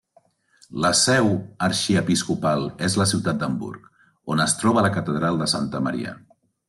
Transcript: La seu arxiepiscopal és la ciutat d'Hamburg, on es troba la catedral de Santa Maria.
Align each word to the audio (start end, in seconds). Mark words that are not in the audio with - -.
La 0.85 0.89
seu 0.99 1.27
arxiepiscopal 1.67 2.65
és 2.87 2.95
la 3.01 3.07
ciutat 3.11 3.39
d'Hamburg, 3.43 3.85
on 4.37 4.43
es 4.47 4.57
troba 4.63 4.85
la 4.87 4.93
catedral 4.97 5.39
de 5.43 5.49
Santa 5.53 5.83
Maria. 5.91 6.17